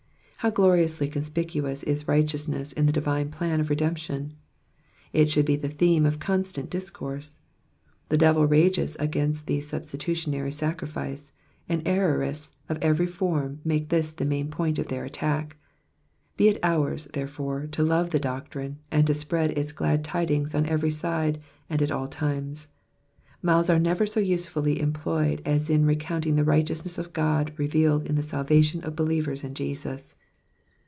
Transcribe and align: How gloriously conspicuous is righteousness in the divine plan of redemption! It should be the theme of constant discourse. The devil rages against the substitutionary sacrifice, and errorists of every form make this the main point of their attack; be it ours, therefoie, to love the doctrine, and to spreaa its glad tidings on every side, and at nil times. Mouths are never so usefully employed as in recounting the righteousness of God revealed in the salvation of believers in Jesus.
How 0.43 0.49
gloriously 0.49 1.07
conspicuous 1.07 1.83
is 1.83 2.07
righteousness 2.07 2.73
in 2.73 2.87
the 2.87 2.91
divine 2.91 3.29
plan 3.29 3.59
of 3.59 3.69
redemption! 3.69 4.33
It 5.13 5.29
should 5.29 5.45
be 5.45 5.55
the 5.55 5.69
theme 5.69 6.03
of 6.03 6.17
constant 6.17 6.67
discourse. 6.71 7.37
The 8.09 8.17
devil 8.17 8.47
rages 8.47 8.97
against 8.99 9.45
the 9.45 9.61
substitutionary 9.61 10.51
sacrifice, 10.51 11.31
and 11.69 11.85
errorists 11.85 12.55
of 12.69 12.79
every 12.81 13.05
form 13.05 13.61
make 13.63 13.89
this 13.89 14.11
the 14.11 14.25
main 14.25 14.49
point 14.49 14.79
of 14.79 14.87
their 14.87 15.05
attack; 15.05 15.57
be 16.37 16.47
it 16.49 16.57
ours, 16.63 17.07
therefoie, 17.13 17.69
to 17.73 17.83
love 17.83 18.09
the 18.09 18.17
doctrine, 18.17 18.79
and 18.89 19.05
to 19.05 19.13
spreaa 19.13 19.55
its 19.55 19.71
glad 19.71 20.03
tidings 20.03 20.55
on 20.55 20.65
every 20.65 20.89
side, 20.89 21.39
and 21.69 21.83
at 21.83 21.89
nil 21.89 22.07
times. 22.07 22.67
Mouths 23.43 23.69
are 23.69 23.77
never 23.77 24.07
so 24.07 24.19
usefully 24.19 24.81
employed 24.81 25.43
as 25.45 25.69
in 25.69 25.85
recounting 25.85 26.35
the 26.35 26.43
righteousness 26.43 26.97
of 26.97 27.13
God 27.13 27.53
revealed 27.59 28.09
in 28.09 28.15
the 28.15 28.23
salvation 28.23 28.81
of 28.83 28.95
believers 28.95 29.43
in 29.43 29.53
Jesus. 29.53 30.15